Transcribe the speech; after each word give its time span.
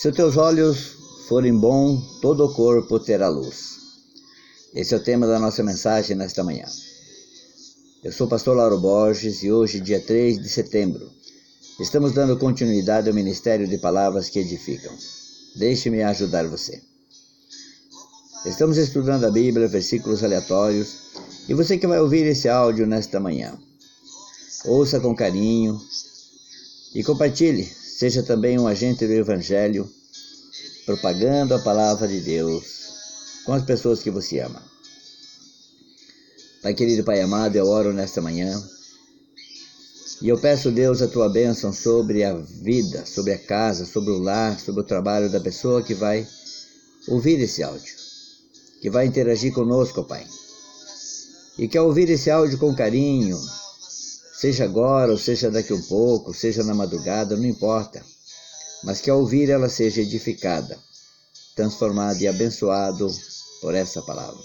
Se 0.00 0.12
teus 0.12 0.36
olhos 0.36 0.96
forem 1.26 1.58
bons, 1.58 2.20
todo 2.20 2.44
o 2.44 2.54
corpo 2.54 3.00
terá 3.00 3.28
luz. 3.28 3.78
Esse 4.72 4.94
é 4.94 4.96
o 4.96 5.02
tema 5.02 5.26
da 5.26 5.40
nossa 5.40 5.60
mensagem 5.60 6.16
nesta 6.16 6.44
manhã. 6.44 6.66
Eu 8.04 8.12
sou 8.12 8.28
o 8.28 8.30
pastor 8.30 8.56
Lauro 8.56 8.78
Borges 8.78 9.42
e 9.42 9.50
hoje, 9.50 9.80
dia 9.80 10.00
3 10.00 10.40
de 10.40 10.48
setembro, 10.48 11.10
estamos 11.80 12.12
dando 12.12 12.38
continuidade 12.38 13.08
ao 13.08 13.14
ministério 13.14 13.66
de 13.66 13.76
palavras 13.76 14.30
que 14.30 14.38
edificam. 14.38 14.94
Deixe-me 15.56 16.00
ajudar 16.04 16.46
você. 16.46 16.80
Estamos 18.46 18.76
estudando 18.76 19.24
a 19.24 19.32
Bíblia, 19.32 19.66
versículos 19.66 20.22
aleatórios, 20.22 20.94
e 21.48 21.54
você 21.54 21.76
que 21.76 21.88
vai 21.88 21.98
ouvir 21.98 22.24
esse 22.24 22.48
áudio 22.48 22.86
nesta 22.86 23.18
manhã, 23.18 23.58
ouça 24.64 25.00
com 25.00 25.12
carinho 25.12 25.76
e 26.94 27.02
compartilhe, 27.02 27.68
seja 27.98 28.22
também 28.22 28.56
um 28.56 28.68
agente 28.68 29.04
do 29.04 29.12
Evangelho, 29.12 29.92
propagando 30.86 31.52
a 31.52 31.58
palavra 31.58 32.06
de 32.06 32.20
Deus 32.20 33.42
com 33.44 33.52
as 33.52 33.64
pessoas 33.64 34.00
que 34.00 34.08
você 34.08 34.38
ama. 34.38 34.62
Pai 36.62 36.74
querido, 36.74 37.02
Pai 37.02 37.20
amado, 37.20 37.56
eu 37.56 37.66
oro 37.66 37.92
nesta 37.92 38.20
manhã 38.20 38.56
e 40.22 40.28
eu 40.28 40.38
peço, 40.38 40.70
Deus, 40.70 41.02
a 41.02 41.08
tua 41.08 41.28
bênção 41.28 41.72
sobre 41.72 42.22
a 42.22 42.34
vida, 42.34 43.04
sobre 43.04 43.32
a 43.32 43.38
casa, 43.38 43.84
sobre 43.84 44.12
o 44.12 44.18
lar, 44.20 44.60
sobre 44.60 44.82
o 44.82 44.84
trabalho 44.84 45.28
da 45.28 45.40
pessoa 45.40 45.82
que 45.82 45.94
vai 45.94 46.24
ouvir 47.08 47.40
esse 47.40 47.64
áudio, 47.64 47.96
que 48.80 48.88
vai 48.88 49.06
interagir 49.06 49.52
conosco, 49.52 50.04
Pai. 50.04 50.24
E 51.58 51.66
que 51.66 51.76
ao 51.76 51.86
ouvir 51.86 52.08
esse 52.10 52.30
áudio 52.30 52.58
com 52.58 52.72
carinho, 52.76 53.36
seja 54.38 54.64
agora 54.64 55.10
ou 55.10 55.18
seja 55.18 55.50
daqui 55.50 55.72
um 55.72 55.82
pouco, 55.82 56.32
seja 56.32 56.62
na 56.62 56.72
madrugada, 56.72 57.36
não 57.36 57.44
importa, 57.44 58.00
mas 58.84 59.00
que 59.00 59.10
ao 59.10 59.18
ouvir 59.18 59.50
ela 59.50 59.68
seja 59.68 60.00
edificada, 60.00 60.78
transformada 61.56 62.22
e 62.22 62.28
abençoado 62.28 63.12
por 63.60 63.74
essa 63.74 64.00
palavra. 64.00 64.40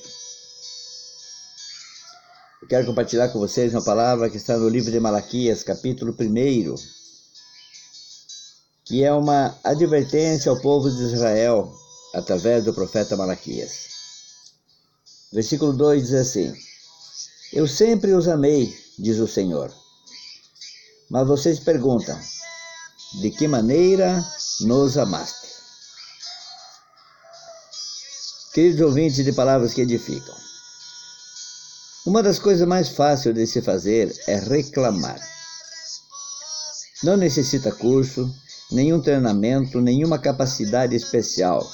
Eu 2.60 2.68
quero 2.68 2.88
compartilhar 2.88 3.30
com 3.30 3.38
vocês 3.38 3.72
uma 3.72 3.84
palavra 3.84 4.32
que 4.32 4.38
está 4.38 4.58
no 4.58 4.68
livro 4.68 4.92
de 4.92 5.00
Malaquias, 5.00 5.62
capítulo 5.62 6.16
1, 6.20 6.74
que 8.86 9.04
é 9.04 9.14
uma 9.14 9.56
advertência 9.64 10.50
ao 10.50 10.60
povo 10.60 10.90
de 10.90 11.04
Israel 11.04 11.72
através 12.16 12.64
do 12.64 12.74
profeta 12.74 13.16
Malaquias. 13.16 13.90
Versículo 15.32 15.72
2 15.72 16.02
diz 16.02 16.14
assim: 16.16 16.52
Eu 17.54 17.68
sempre 17.68 18.14
os 18.14 18.28
amei, 18.28 18.76
diz 18.98 19.20
o 19.20 19.28
Senhor 19.28 19.83
mas 21.10 21.28
vocês 21.28 21.60
perguntam: 21.60 22.20
de 23.22 23.32
que 23.32 23.48
maneira 23.48 24.24
nos 24.62 24.98
amaste? 24.98 25.48
Queridos 28.54 28.82
ouvintes 28.82 29.24
de 29.24 29.34
palavras 29.34 29.74
que 29.74 29.82
edificam, 29.82 30.36
uma 32.06 32.22
das 32.22 32.38
coisas 32.38 32.68
mais 32.68 32.90
fáceis 32.90 33.34
de 33.34 33.48
se 33.48 33.62
fazer 33.62 34.14
é 34.28 34.38
reclamar. 34.38 35.20
Não 37.04 37.18
necessita 37.18 37.72
curso, 37.72 38.34
nenhum 38.72 39.02
treinamento, 39.02 39.82
nenhuma 39.82 40.20
capacidade 40.20 40.96
especial. 40.96 41.70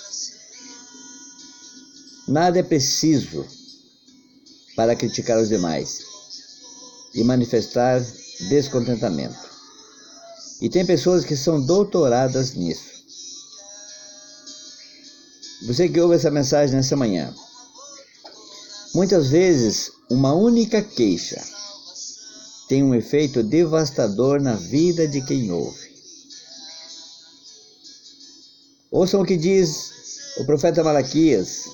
Nada 2.27 2.59
é 2.59 2.63
preciso 2.63 3.45
para 4.75 4.95
criticar 4.95 5.39
os 5.39 5.49
demais 5.49 5.99
e 7.13 7.23
manifestar 7.23 7.99
descontentamento. 8.47 9.49
E 10.61 10.69
tem 10.69 10.85
pessoas 10.85 11.25
que 11.25 11.35
são 11.35 11.61
doutoradas 11.61 12.53
nisso. 12.53 12.89
Você 15.67 15.89
que 15.89 15.99
ouve 15.99 16.15
essa 16.15 16.31
mensagem 16.31 16.75
nessa 16.75 16.95
manhã, 16.95 17.33
muitas 18.93 19.27
vezes 19.27 19.91
uma 20.09 20.33
única 20.33 20.81
queixa 20.81 21.41
tem 22.69 22.83
um 22.83 22.95
efeito 22.95 23.43
devastador 23.43 24.41
na 24.41 24.55
vida 24.55 25.07
de 25.07 25.21
quem 25.21 25.51
ouve. 25.51 25.89
Ouçam 28.91 29.21
o 29.21 29.25
que 29.25 29.35
diz 29.35 29.91
o 30.37 30.45
profeta 30.45 30.83
Malaquias, 30.83 31.65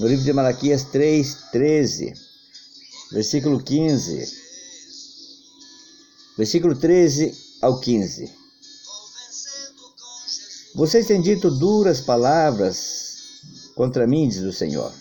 no 0.00 0.08
livro 0.08 0.24
de 0.24 0.32
Malaquias 0.32 0.84
3, 0.84 1.36
13, 1.52 2.14
versículo 3.12 3.62
15 3.62 4.43
versículo 6.36 6.74
13 6.74 7.32
ao 7.62 7.80
15. 7.80 8.30
Vocês 10.74 11.06
têm 11.06 11.20
dito 11.20 11.50
duras 11.50 12.00
palavras 12.00 13.04
contra 13.76 14.06
mim, 14.06 14.28
diz 14.28 14.42
o 14.42 14.52
Senhor. 14.52 14.92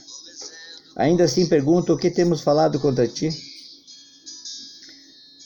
Ainda 0.96 1.24
assim 1.24 1.48
pergunto 1.48 1.94
o 1.94 1.98
que 1.98 2.12
temos 2.12 2.42
falado 2.42 2.80
contra 2.80 3.08
ti? 3.08 3.30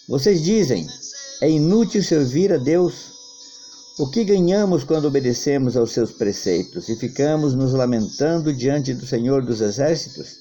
Vocês 0.07 0.43
dizem: 0.43 0.85
é 1.41 1.49
inútil 1.49 2.03
servir 2.03 2.51
a 2.51 2.57
Deus. 2.57 3.15
O 3.99 4.11
que 4.11 4.23
ganhamos 4.23 4.83
quando 4.83 5.05
obedecemos 5.05 5.75
aos 5.75 5.91
seus 5.91 6.11
preceitos 6.11 6.87
e 6.87 6.95
ficamos 6.95 7.55
nos 7.55 7.73
lamentando 7.73 8.53
diante 8.53 8.93
do 8.93 9.07
Senhor 9.07 9.43
dos 9.43 9.59
Exércitos? 9.59 10.37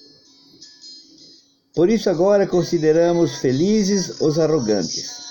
Por 1.74 1.88
isso 1.88 2.10
agora 2.10 2.46
consideramos 2.46 3.36
felizes 3.36 4.20
os 4.20 4.38
arrogantes 4.38 5.26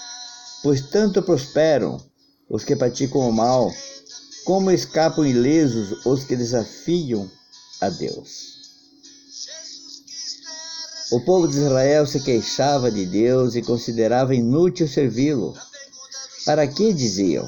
pois 0.66 0.82
tanto 0.82 1.22
prosperam 1.22 2.02
os 2.50 2.64
que 2.64 2.76
praticam 2.76 3.30
o 3.30 3.32
mal, 3.32 3.72
como 4.44 4.72
escapam 4.72 5.24
ilesos 5.24 6.04
os 6.04 6.24
que 6.24 6.36
desafiam 6.36 7.30
a 7.82 7.88
Deus. 7.90 8.56
O 11.12 11.22
povo 11.22 11.48
de 11.48 11.58
Israel 11.60 12.08
se 12.08 12.20
queixava 12.20 12.90
de 12.90 13.06
Deus 13.06 13.54
e 13.54 13.62
considerava 13.62 14.34
inútil 14.34 14.88
servi-lo. 14.88 15.54
Para 16.48 16.66
que 16.66 16.92
diziam? 16.92 17.48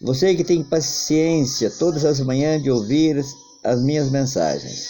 Você 0.00 0.34
que 0.34 0.42
tem 0.42 0.64
paciência 0.64 1.70
todas 1.70 2.04
as 2.04 2.18
manhãs 2.18 2.60
de 2.60 2.72
ouvir 2.72 3.24
as 3.62 3.80
minhas 3.80 4.10
mensagens. 4.10 4.88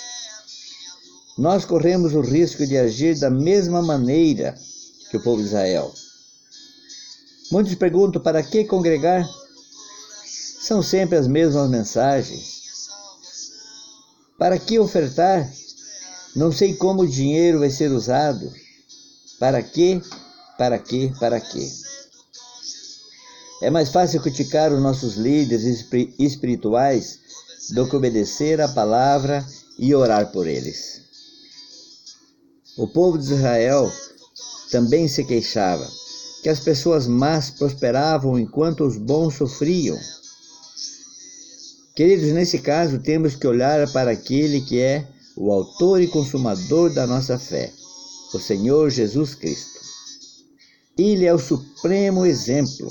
Nós 1.37 1.67
corremos 1.67 2.15
o 2.15 2.23
risco 2.23 2.67
de 2.67 2.79
agir 2.79 3.19
da 3.19 3.29
mesma 3.29 3.83
maneira 3.83 4.55
que 5.11 5.17
o 5.17 5.23
povo 5.23 5.41
de 5.41 5.49
Israel. 5.49 5.93
Muitos 7.51 7.75
perguntam 7.75 8.21
para 8.21 8.43
que 8.43 8.65
congregar? 8.65 9.29
São 10.61 10.83
sempre 10.83 11.17
as 11.17 11.27
mesmas 11.27 11.71
mensagens. 11.71 12.89
Para 14.39 14.59
que 14.59 14.79
ofertar? 14.79 15.51
Não 16.37 16.53
sei 16.53 16.75
como 16.75 17.03
o 17.03 17.09
dinheiro 17.09 17.61
vai 17.61 17.71
ser 17.71 17.91
usado. 17.91 18.53
Para 19.39 19.63
que? 19.63 20.01
Para 20.59 20.79
que? 20.79 21.13
Para 21.19 21.41
que? 21.41 21.73
É 23.63 23.71
mais 23.71 23.89
fácil 23.89 24.21
criticar 24.21 24.73
os 24.73 24.81
nossos 24.81 25.15
líderes 25.15 25.87
espirituais 26.19 27.19
do 27.71 27.89
que 27.89 27.97
obedecer 27.97 28.61
a 28.61 28.69
palavra 28.69 29.45
e 29.79 29.95
orar 29.95 30.31
por 30.31 30.47
eles. 30.47 31.01
O 32.77 32.87
povo 32.87 33.19
de 33.19 33.33
Israel 33.35 33.91
também 34.71 35.09
se 35.09 35.25
queixava 35.25 35.89
que 36.43 36.49
as 36.49 36.61
pessoas 36.61 37.07
más 37.07 37.51
prosperavam 37.51 38.39
enquanto 38.39 38.85
os 38.85 38.97
bons 38.97 39.35
sofriam. 39.35 39.99
Queridos, 41.95 42.33
nesse 42.33 42.61
caso 42.61 43.01
temos 43.01 43.35
que 43.35 43.47
olhar 43.47 43.91
para 43.93 44.13
aquele 44.13 44.61
que 44.61 44.81
é 44.81 45.07
o 45.37 45.53
autor 45.53 46.01
e 46.01 46.07
consumador 46.07 46.91
da 46.91 47.07
nossa 47.07 47.39
fé, 47.39 47.73
o 48.33 48.39
Senhor 48.39 48.89
Jesus 48.91 49.35
Cristo. 49.35 49.79
Ele 50.97 51.27
é 51.27 51.35
o 51.35 51.39
supremo 51.39 52.25
exemplo. 52.25 52.91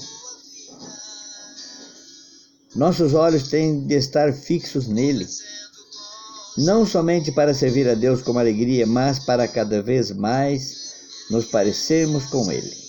Nossos 2.76 3.14
olhos 3.14 3.48
têm 3.48 3.88
de 3.88 3.96
estar 3.96 4.34
fixos 4.34 4.88
nele, 4.88 5.26
não 6.58 6.86
somente 6.86 7.32
para 7.32 7.54
servir 7.54 7.88
a 7.90 7.96
Deus 7.96 8.22
com 8.22 8.38
alegria, 8.38 8.86
mas 8.86 9.20
para 9.20 9.48
cada 9.48 9.82
vez 9.82 10.12
mais 10.12 10.87
nos 11.30 11.46
parecermos 11.46 12.26
com 12.26 12.52
Ele. 12.52 12.88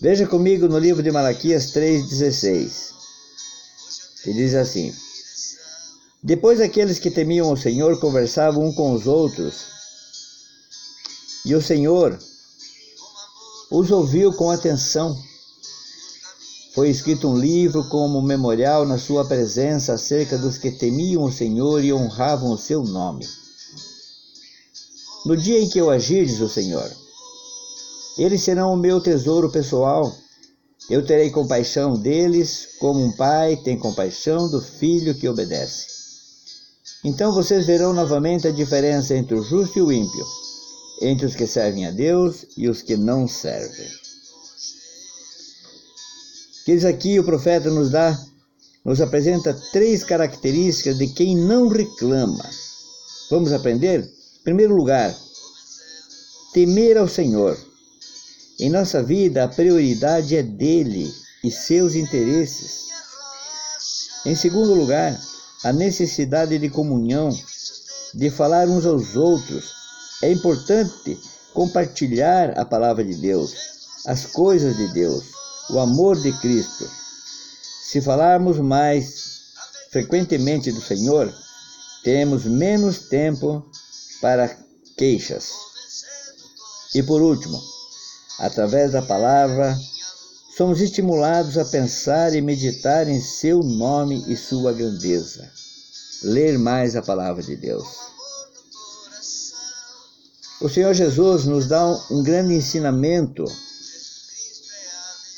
Veja 0.00 0.26
comigo 0.26 0.68
no 0.68 0.78
livro 0.78 1.02
de 1.02 1.10
Malaquias 1.10 1.72
3,16, 1.72 2.90
que 4.22 4.32
diz 4.34 4.54
assim: 4.54 4.94
Depois 6.22 6.60
aqueles 6.60 6.98
que 6.98 7.10
temiam 7.10 7.50
o 7.50 7.56
Senhor 7.56 7.98
conversavam 7.98 8.66
um 8.66 8.74
com 8.74 8.92
os 8.92 9.06
outros, 9.06 9.54
e 11.46 11.54
o 11.54 11.62
Senhor 11.62 12.18
os 13.70 13.90
ouviu 13.90 14.32
com 14.32 14.50
atenção. 14.50 15.18
Foi 16.74 16.90
escrito 16.90 17.28
um 17.28 17.38
livro 17.38 17.88
como 17.88 18.20
memorial 18.20 18.84
na 18.84 18.98
sua 18.98 19.24
presença 19.24 19.94
acerca 19.94 20.36
dos 20.36 20.58
que 20.58 20.72
temiam 20.72 21.22
o 21.22 21.32
Senhor 21.32 21.82
e 21.82 21.92
honravam 21.92 22.50
o 22.50 22.58
seu 22.58 22.82
nome. 22.82 23.24
No 25.24 25.36
dia 25.36 25.58
em 25.58 25.68
que 25.68 25.78
eu 25.78 25.88
agir, 25.88 26.26
diz 26.26 26.40
o 26.40 26.48
Senhor, 26.48 26.90
Eles 28.18 28.42
serão 28.42 28.74
o 28.74 28.76
meu 28.76 29.00
tesouro 29.00 29.50
pessoal. 29.50 30.14
Eu 30.90 31.04
terei 31.04 31.30
compaixão 31.30 31.98
deles, 31.98 32.68
como 32.78 33.02
um 33.02 33.10
pai 33.10 33.56
tem 33.56 33.78
compaixão 33.78 34.50
do 34.50 34.60
filho 34.60 35.14
que 35.14 35.26
obedece. 35.26 35.86
Então 37.02 37.32
vocês 37.32 37.66
verão 37.66 37.92
novamente 37.92 38.46
a 38.46 38.52
diferença 38.52 39.16
entre 39.16 39.34
o 39.34 39.42
justo 39.42 39.78
e 39.78 39.82
o 39.82 39.90
ímpio, 39.90 40.26
entre 41.00 41.26
os 41.26 41.34
que 41.34 41.46
servem 41.46 41.86
a 41.86 41.90
Deus 41.90 42.44
e 42.56 42.68
os 42.68 42.82
que 42.82 42.96
não 42.96 43.26
servem. 43.26 43.88
Queridos, 46.64 46.84
aqui 46.84 47.18
o 47.18 47.24
profeta 47.24 47.70
nos 47.70 47.90
dá, 47.90 48.18
nos 48.84 49.00
apresenta 49.00 49.54
três 49.72 50.04
características 50.04 50.98
de 50.98 51.08
quem 51.08 51.36
não 51.36 51.68
reclama. 51.68 52.48
Vamos 53.30 53.52
aprender? 53.52 54.10
Primeiro 54.44 54.76
lugar, 54.76 55.14
temer 56.52 56.96
ao 56.96 57.08
Senhor. 57.08 57.58
Em 58.60 58.70
nossa 58.70 59.02
vida, 59.02 59.42
a 59.42 59.48
prioridade 59.48 60.36
é 60.36 60.42
dele 60.42 61.12
e 61.42 61.50
seus 61.50 61.96
interesses. 61.96 62.84
Em 64.24 64.36
segundo 64.36 64.74
lugar, 64.74 65.20
a 65.64 65.72
necessidade 65.72 66.58
de 66.58 66.70
comunhão, 66.70 67.30
de 68.14 68.30
falar 68.30 68.68
uns 68.68 68.86
aos 68.86 69.16
outros. 69.16 69.72
É 70.22 70.30
importante 70.30 71.18
compartilhar 71.52 72.50
a 72.58 72.64
palavra 72.64 73.04
de 73.04 73.14
Deus, 73.14 73.54
as 74.06 74.26
coisas 74.26 74.76
de 74.76 74.86
Deus 74.92 75.34
o 75.70 75.78
amor 75.78 76.20
de 76.20 76.32
Cristo. 76.32 76.88
Se 77.82 78.00
falarmos 78.00 78.58
mais 78.58 79.24
frequentemente 79.90 80.70
do 80.72 80.80
Senhor, 80.80 81.32
teremos 82.02 82.44
menos 82.44 82.98
tempo 83.08 83.64
para 84.24 84.56
queixas. 84.96 85.50
E 86.94 87.02
por 87.02 87.20
último, 87.20 87.62
através 88.38 88.92
da 88.92 89.02
palavra, 89.02 89.78
somos 90.56 90.80
estimulados 90.80 91.58
a 91.58 91.64
pensar 91.66 92.34
e 92.34 92.40
meditar 92.40 93.06
em 93.06 93.20
seu 93.20 93.62
nome 93.62 94.24
e 94.26 94.34
sua 94.34 94.72
grandeza. 94.72 95.46
Ler 96.22 96.58
mais 96.58 96.96
a 96.96 97.02
palavra 97.02 97.42
de 97.42 97.54
Deus. 97.54 97.86
O 100.62 100.70
Senhor 100.70 100.94
Jesus 100.94 101.44
nos 101.44 101.66
dá 101.66 101.86
um 102.10 102.22
grande 102.22 102.54
ensinamento 102.54 103.44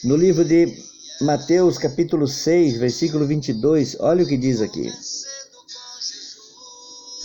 no 0.04 0.14
livro 0.14 0.44
de 0.44 0.80
Mateus, 1.22 1.76
capítulo 1.76 2.28
6, 2.28 2.76
versículo 2.76 3.26
22, 3.26 3.96
olha 3.98 4.22
o 4.22 4.28
que 4.28 4.36
diz 4.36 4.60
aqui. 4.60 4.92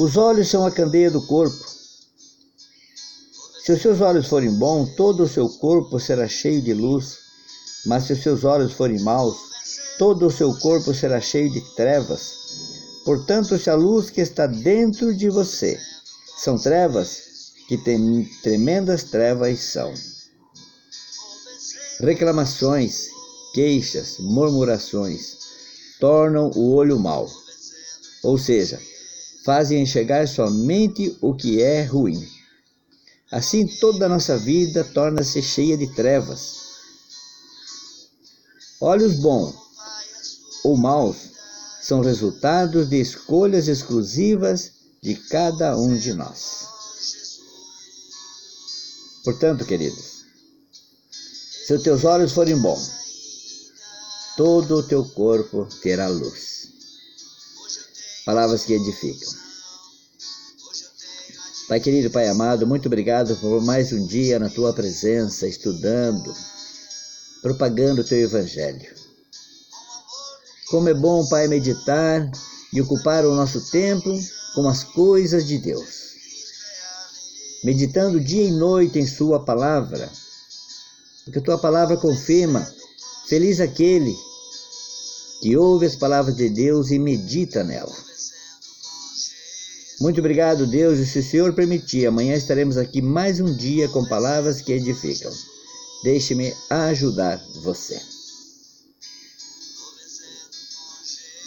Os 0.01 0.17
olhos 0.17 0.49
são 0.49 0.65
a 0.65 0.71
candeia 0.71 1.11
do 1.11 1.21
corpo. 1.21 1.63
Se 3.63 3.71
os 3.71 3.79
seus 3.83 4.01
olhos 4.01 4.27
forem 4.27 4.51
bons, 4.51 4.95
todo 4.95 5.21
o 5.21 5.29
seu 5.29 5.47
corpo 5.47 5.99
será 5.99 6.27
cheio 6.27 6.59
de 6.59 6.73
luz. 6.73 7.19
Mas 7.85 8.05
se 8.05 8.13
os 8.13 8.23
seus 8.23 8.43
olhos 8.43 8.73
forem 8.73 8.99
maus, 9.01 9.37
todo 9.99 10.25
o 10.25 10.31
seu 10.31 10.57
corpo 10.57 10.91
será 10.91 11.21
cheio 11.21 11.51
de 11.51 11.61
trevas. 11.75 12.33
Portanto, 13.05 13.59
se 13.59 13.69
a 13.69 13.75
luz 13.75 14.09
que 14.09 14.21
está 14.21 14.47
dentro 14.47 15.13
de 15.13 15.29
você 15.29 15.79
são 16.35 16.57
trevas, 16.57 17.51
que 17.67 17.77
tem 17.77 18.27
tremendas 18.41 19.03
trevas 19.03 19.59
são 19.59 19.93
reclamações, 21.99 23.05
queixas, 23.53 24.17
murmurações 24.17 25.37
tornam 25.99 26.49
o 26.55 26.73
olho 26.73 26.97
mau, 26.97 27.29
ou 28.23 28.39
seja, 28.39 28.81
fazem 29.43 29.81
enxergar 29.81 30.27
somente 30.27 31.17
o 31.21 31.33
que 31.33 31.61
é 31.61 31.83
ruim. 31.83 32.27
Assim, 33.31 33.65
toda 33.65 34.05
a 34.05 34.09
nossa 34.09 34.37
vida 34.37 34.83
torna-se 34.83 35.41
cheia 35.41 35.77
de 35.77 35.87
trevas. 35.95 36.61
Olhos 38.79 39.15
bons 39.15 39.55
ou 40.63 40.75
maus 40.75 41.17
são 41.81 42.01
resultados 42.01 42.89
de 42.89 42.99
escolhas 42.99 43.67
exclusivas 43.67 44.71
de 45.01 45.15
cada 45.15 45.77
um 45.77 45.95
de 45.95 46.13
nós. 46.13 46.67
Portanto, 49.23 49.65
queridos, 49.65 50.25
se 51.65 51.73
os 51.73 51.83
teus 51.83 52.03
olhos 52.03 52.31
forem 52.31 52.57
bons, 52.59 52.91
todo 54.35 54.77
o 54.77 54.83
teu 54.83 55.05
corpo 55.05 55.67
terá 55.81 56.07
luz. 56.07 56.69
Palavras 58.25 58.65
que 58.65 58.73
edificam. 58.73 59.29
Pai 61.67 61.79
querido, 61.79 62.11
Pai 62.11 62.27
amado, 62.27 62.67
muito 62.67 62.85
obrigado 62.85 63.35
por 63.37 63.61
mais 63.63 63.91
um 63.91 64.05
dia 64.05 64.37
na 64.37 64.49
tua 64.49 64.73
presença, 64.73 65.47
estudando, 65.47 66.35
propagando 67.41 68.01
o 68.01 68.03
teu 68.03 68.19
evangelho. 68.19 68.93
Como 70.69 70.87
é 70.89 70.93
bom, 70.93 71.27
Pai, 71.29 71.47
meditar 71.47 72.29
e 72.71 72.79
ocupar 72.79 73.25
o 73.25 73.33
nosso 73.33 73.71
tempo 73.71 74.13
com 74.53 74.67
as 74.67 74.83
coisas 74.83 75.47
de 75.47 75.57
Deus. 75.57 76.11
Meditando 77.63 78.19
dia 78.19 78.43
e 78.43 78.51
noite 78.51 78.99
em 78.99 79.07
Sua 79.07 79.43
palavra, 79.43 80.11
porque 81.23 81.41
tua 81.41 81.57
palavra 81.57 81.97
confirma: 81.97 82.67
feliz 83.27 83.59
aquele 83.59 84.15
que 85.41 85.57
ouve 85.57 85.85
as 85.85 85.95
palavras 85.95 86.35
de 86.35 86.49
Deus 86.49 86.91
e 86.91 86.99
medita 86.99 87.63
nela. 87.63 87.91
Muito 89.99 90.19
obrigado, 90.19 90.65
Deus, 90.65 90.99
e 90.99 91.05
se 91.05 91.19
o 91.19 91.23
Senhor 91.23 91.53
permitir, 91.53 92.07
amanhã 92.07 92.35
estaremos 92.35 92.77
aqui 92.77 93.01
mais 93.01 93.39
um 93.39 93.55
dia 93.55 93.87
com 93.89 94.03
palavras 94.05 94.61
que 94.61 94.73
edificam. 94.73 95.31
Deixe-me 96.03 96.53
ajudar 96.69 97.43
você. 97.63 98.20